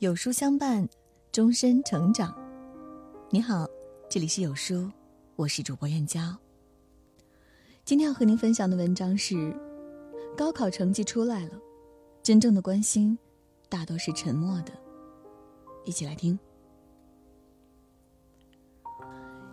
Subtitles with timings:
[0.00, 0.88] 有书相伴，
[1.30, 2.34] 终身成长。
[3.28, 3.68] 你好，
[4.08, 4.90] 这里是有书，
[5.36, 6.34] 我是主播燕娇。
[7.84, 9.54] 今天要和您分享的文章是：
[10.34, 11.60] 高考成绩出来了，
[12.22, 13.18] 真正的关心
[13.68, 14.72] 大多是沉默的。
[15.84, 16.38] 一起来听。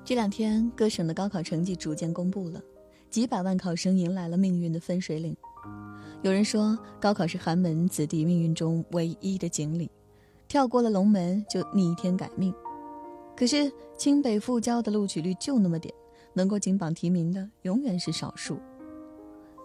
[0.06, 2.64] 这两天，各省的高考成绩逐渐公布了，
[3.10, 5.36] 几百万考生迎来了命运的分水岭。
[6.22, 9.92] 有人说，高考是寒门子弟命运中唯一的锦鲤。
[10.48, 12.54] 跳过了龙门就逆天改命，
[13.36, 15.94] 可是清北复交的录取率就那么点，
[16.34, 18.58] 能够金榜题名的永远是少数。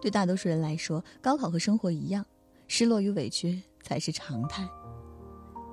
[0.01, 2.27] 对大多数人来说，高考和生活一样，
[2.67, 4.69] 失落与委屈才是常态。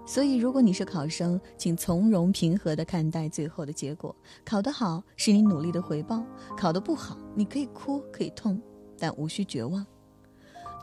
[0.06, 4.16] 所以，如果你是考生，请从容平和地看待最后的结果。
[4.46, 6.24] 考得好是你努力的回报，
[6.56, 8.62] 考得不好，你可以哭可以痛，
[8.98, 9.86] 但无需绝望。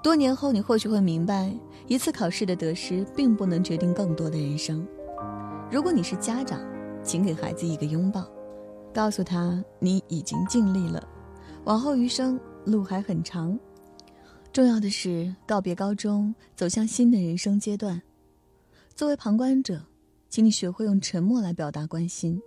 [0.06, 1.52] 多年后，你或许会明白，
[1.88, 4.87] 一次考试的得失并不能决定更多的人生。
[5.68, 6.60] 如果你是家长，
[7.02, 8.24] 请给孩子一个拥抱，
[8.95, 11.04] 告诉他你已经尽力了，
[11.65, 13.59] 往后余生路还很长。
[14.52, 18.01] 重要的是告别高中，走向新的人生阶段。
[18.95, 19.82] 作为旁观者，
[20.29, 22.41] 请你学会用沉默来表达关心，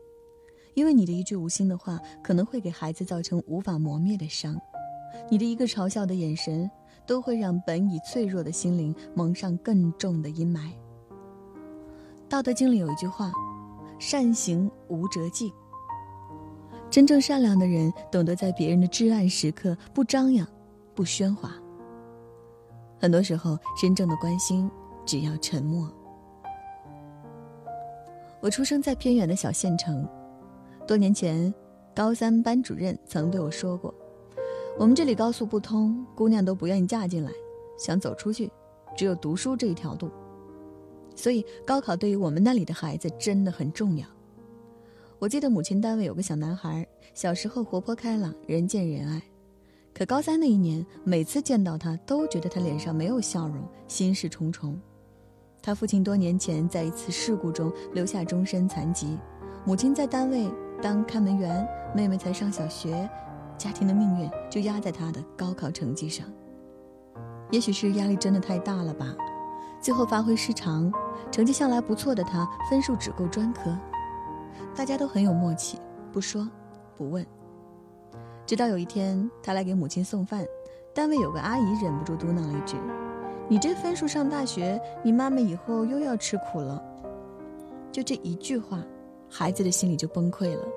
[0.76, 4.58] 因为你的一句无心的话，可能会给孩子造成无法磨灭的伤。
[5.30, 6.72] 你的一个嘲笑的眼神。
[7.10, 10.60] 都会让本已脆弱的心灵蒙上更重的阴霾。
[12.30, 13.32] 《道德经》里有一句话
[13.98, 15.52] ：“善行无辙迹。”
[16.88, 20.48] 真正善良的人懂得在别人的至暗时刻不张扬、
[20.94, 21.52] 不喧哗。
[23.00, 24.70] 很多时候，真正的关心
[25.04, 25.92] 只要沉默。
[28.40, 30.08] 我出生在偏远的小县城，
[30.86, 31.52] 多年前，
[31.96, 33.92] 高三班主任曾对我说过。
[34.80, 37.30] 我们这里高速不通，姑娘都不愿意嫁进来，
[37.78, 38.50] 想走出去，
[38.96, 40.10] 只有读书这一条路。
[41.14, 44.08] 所以高考对于我们那里的孩子真的很重要。
[45.20, 49.22] 我记得母亲单位有个小男孩，小时候活泼开朗，人见人爱。
[49.94, 54.80] 可高三那一年，每次见到他，都觉得他脸上没有笑容，心事重重。
[55.62, 59.18] 他父亲多年前在一次事故中留下终身残疾，
[59.66, 60.50] 母亲在单位
[60.82, 63.10] 当看门员，妹妹才上小学。
[63.60, 66.26] 家庭的命运就压在他的高考成绩上。
[67.52, 69.16] 也许是压力真的太大了吧，
[69.82, 70.92] 最后发挥失常，
[71.32, 73.78] 成绩向来不错的他分数只够专科。
[74.76, 75.78] 大家都很有默契，
[76.12, 76.48] 不说，
[76.96, 77.26] 不问。
[78.46, 80.46] 直到有一天，他来给母亲送饭，
[80.94, 82.78] 单位有个阿姨忍不住嘟囔了一句
[83.50, 86.82] ：“你这分数上大学，你妈妈以后又要吃苦了。”
[87.92, 88.84] 就这一句话，
[89.30, 90.68] 孩子的心里就崩溃了。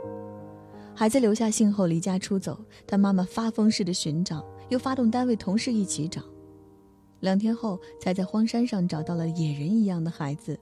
[0.94, 6.22] 孩子留下信后离家出走，他妈妈发疯似的寻找，又发动单位同事一起找，
[7.20, 10.58] 两天后才在荒山上找到了野人一样的孩子。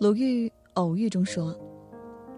[0.00, 1.54] 鲁豫偶遇中说：“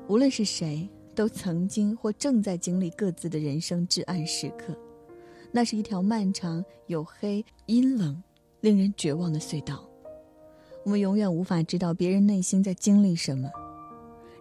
[0.09, 4.77] 无论是谁，都曾经或正在经历各自的人生至暗时刻，
[5.53, 8.21] 那是一条漫长、黝黑、阴冷、
[8.61, 9.89] 令人绝望的隧道。
[10.85, 13.49] 我们永远无法知道别人内心在经历什么。”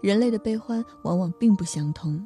[0.02, 2.26] 人类的悲欢往往并不相通，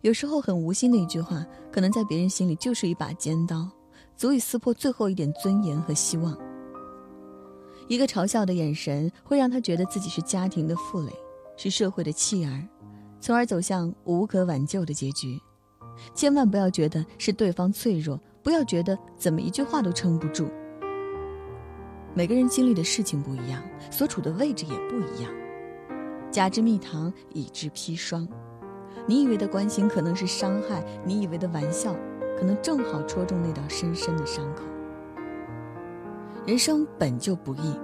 [0.00, 3.68] 有时候很无心的一句话，可能在别人心里就是一把尖刀，
[4.16, 6.36] 足以撕破最后一点尊严和希望。
[7.88, 11.12] 一个嘲笑的眼神，会让他觉得自己是家庭的负累，
[11.56, 12.66] 是社会的弃儿，
[13.20, 15.38] 从而走向无可挽救的结局。
[16.14, 20.48] 千万不要觉得是对方脆弱，不要觉得怎么一句话都撑不住。
[22.14, 25.30] 每个人经历的事情不一样，所处的位置也不一样。
[26.32, 28.26] 假之蜜糖，以之砒霜。
[29.06, 31.94] 你以为的关心，可能是伤害；你以为的玩笑，
[32.38, 34.62] 可能正好戳中那道深深的伤口。
[36.46, 37.78] 人生本就不易，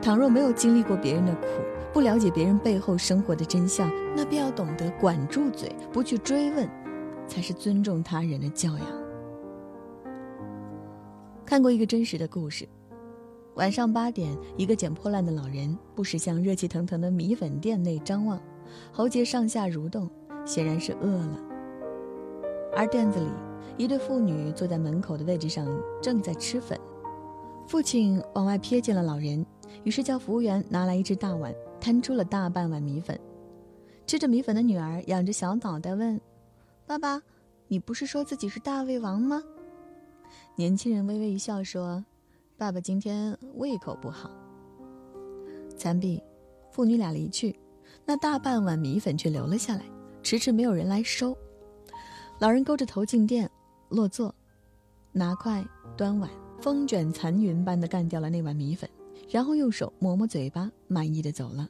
[0.00, 1.46] 倘若没有经历过别人的苦，
[1.92, 6.68] 不了解别人背后生活的真相，那便要懂得管住嘴，不去追问，
[7.26, 8.86] 才是尊重他人的教养。
[11.44, 12.68] 看过一个真实的故事。
[13.56, 18.40] 晚上八点，一个捡破烂的老人不时向热气腾腾的米粉店内张望，
[18.92, 20.08] 喉结上下蠕动，
[20.46, 21.38] 显然是饿了。
[22.74, 23.26] 而店子里，
[23.76, 25.66] 一对父女坐在门口的位置上，
[26.00, 26.78] 正在吃粉。
[27.66, 29.44] 父亲往外瞥见了老人，
[29.84, 33.18] 于是叫服务员拿来一只大碗，摊出了大半碗米粉。
[34.06, 36.20] 吃着米粉的女儿仰着小脑袋问
[36.86, 37.20] ：“爸爸，
[37.68, 39.42] 你不是说自己是大胃王吗？”
[40.56, 42.04] 年轻人微微一笑说。
[42.60, 44.30] 爸爸今天胃口不好。
[45.78, 46.22] 残毕，
[46.70, 47.58] 父女俩离去，
[48.04, 49.84] 那大半碗米粉却留了下来，
[50.22, 51.34] 迟迟没有人来收。
[52.38, 53.50] 老人勾着头进店，
[53.88, 54.34] 落座，
[55.10, 55.66] 拿筷
[55.96, 56.28] 端碗，
[56.60, 58.86] 风卷残云般的干掉了那碗米粉，
[59.30, 61.66] 然后用手抹抹嘴巴，满意的走了。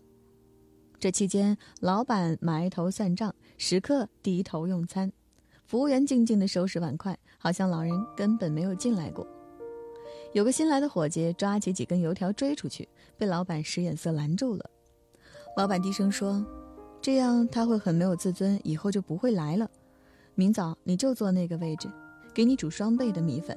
[0.98, 5.12] 这期间，老板埋头算账，食客低头用餐，
[5.66, 9.24] 服务员静静的收拾碗筷，好像老人根本没有进来过。
[10.32, 12.88] 有个新来的伙计抓起几根油条追出去，
[13.18, 14.70] 被老板使眼色拦住了。
[15.56, 16.44] 老板低声说
[17.02, 19.68] ：“这样他会很没有自尊，以后就不会来了。
[20.36, 21.90] 明早你就坐那个位置，
[22.32, 23.56] 给你煮双倍的米粉。”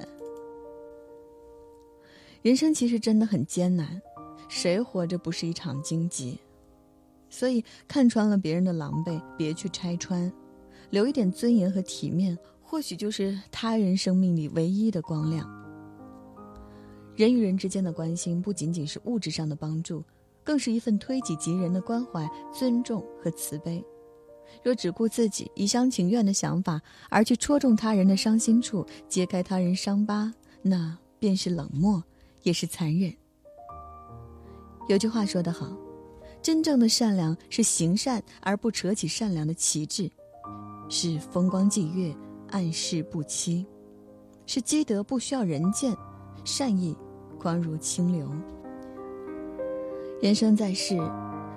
[2.42, 4.02] 人生其实真的很艰难，
[4.48, 6.40] 谁活着不是一场荆棘？
[7.30, 10.30] 所以看穿了别人的狼狈，别去拆穿，
[10.90, 15.63] 留一点尊严和体面，或许就是他人生命里唯一的光亮。
[17.16, 20.02] 人与人之间的关心，不仅仅是物质上的帮助，
[20.42, 23.84] 更是一份推己及人的关怀、尊重和慈悲。
[24.62, 26.80] 若只顾自己一厢情愿的想法，
[27.10, 30.32] 而去戳中他人的伤心处，揭开他人伤疤，
[30.62, 32.02] 那便是冷漠。
[32.44, 33.10] 也是残忍。
[34.86, 35.74] 有句话说得好，
[36.42, 40.10] 真正的善良是行善而不扯起善良的旗帜，
[40.90, 42.14] 是风光霁月，
[42.50, 43.64] 暗室不欺，
[44.44, 45.96] 是积德不需要人见，
[46.44, 46.94] 善意
[47.44, 48.26] 光如清流。
[50.22, 50.96] 人生在世，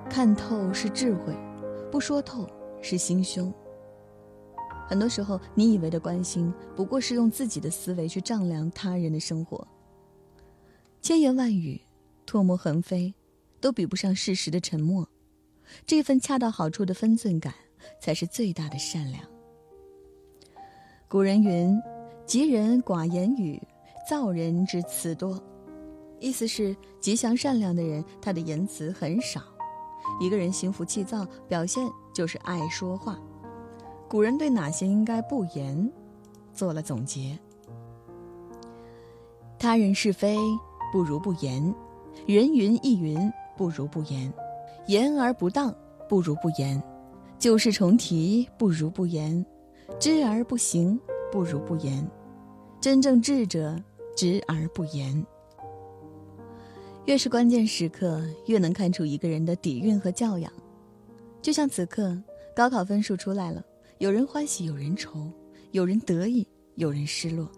[0.09, 1.33] 看透是智慧，
[1.89, 2.45] 不说透
[2.81, 3.53] 是心胸。
[4.85, 9.65] 很多时候，你以为的关心，不过是用自己的思维去丈量他人的生活。
[11.01, 11.79] 千言万语，
[12.25, 13.13] 唾沫横飞，
[13.61, 15.07] 都比不上事实的沉默。
[15.85, 17.53] 这份恰到好处的分寸感，
[18.01, 19.23] 才是最大的善良。
[21.07, 21.81] 古人云
[22.27, 23.61] ：“吉人寡言语，
[24.09, 25.41] 造人之辞多。”
[26.19, 29.41] 意思是吉祥善良的人，他的言辞很少。
[30.19, 33.19] 一个人心浮气躁，表现就是爱说话。
[34.07, 35.91] 古人对哪些应该不言，
[36.53, 37.37] 做了总结：
[39.59, 40.37] 他人是非。
[40.89, 41.61] 不如不言，
[42.25, 44.31] 人云亦云；不如不言，
[44.87, 45.69] 言而不当；
[46.07, 46.81] 不如不言，
[47.37, 49.45] 旧事重提；不如不言，
[49.99, 50.97] 知而不行；
[51.29, 52.09] 不如不言，
[52.79, 53.75] 真正智者
[54.15, 55.23] 知而不言。
[57.07, 60.51] 越是关键时刻，越能看出一个人的底蕴和教养。
[61.41, 62.21] 就像此刻，
[62.53, 63.63] 高考分数出来了，
[63.99, 65.31] 有人欢喜，有人愁，
[65.71, 66.45] 有人得意，
[66.75, 67.49] 有人失落。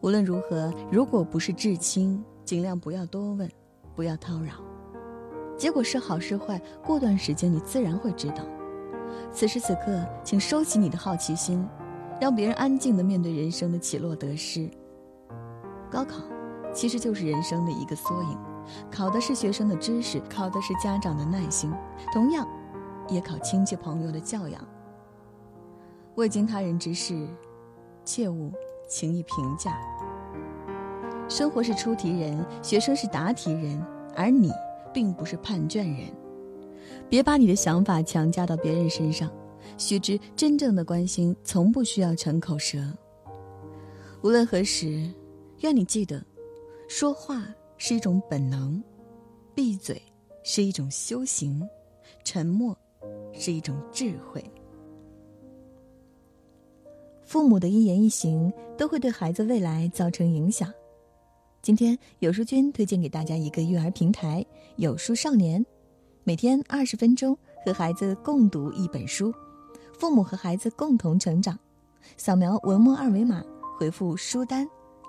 [0.00, 3.48] 无论如何，如果不是至亲，尽量不要多问，
[3.94, 4.54] 不要叨扰。
[5.56, 8.44] 结果是好是坏，过段时间你自然会知道。
[9.32, 11.64] 此时此刻，请收起你的好奇心，
[12.20, 14.68] 让别人安静地面对人生的起落得失。
[15.88, 16.24] 高考
[16.72, 18.38] 其实就是人生的一个缩影，
[18.90, 21.72] 考的是学生的知识，考的是家长的耐心，
[22.12, 22.46] 同样，
[23.08, 24.66] 也考亲戚朋友的教养。
[26.16, 27.28] 未经他人之事，
[28.04, 28.52] 切勿。
[28.88, 29.80] 轻易评价。
[31.28, 33.80] 生活是出题人，学生是答题人，
[34.16, 34.50] 而你
[34.92, 36.08] 并不是判卷人。
[37.08, 39.30] 别把你的想法强加到别人身上。
[39.78, 42.80] 须知，真正的关心从不需要逞口舌。
[44.22, 45.08] 无论何时，
[45.60, 46.20] 愿你记得，
[46.90, 47.46] 说话
[47.76, 48.82] 是一种本能，
[49.54, 50.02] 闭嘴
[50.42, 51.62] 是一种修行，
[52.24, 52.76] 沉默
[53.32, 54.44] 是一种智慧。
[57.22, 60.68] 父母的一言一行都会对孩子未来造成影响。
[61.62, 64.44] 今天有书君推荐给大家一个育儿平台——
[64.74, 65.64] 有书少年，
[66.24, 69.32] 每天二十分钟和孩子共读一本书，
[69.96, 71.56] 父母和孩子共同成长。
[72.16, 73.44] 扫描文末二维码，
[73.78, 74.68] 回复“书单”，